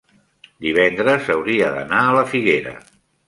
[0.67, 2.77] divendres hauria d'anar a la Figuera.